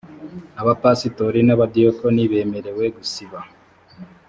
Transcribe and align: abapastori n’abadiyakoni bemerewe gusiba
abapastori 0.61 1.39
n’abadiyakoni 1.43 2.23
bemerewe 2.31 2.85
gusiba 2.97 3.39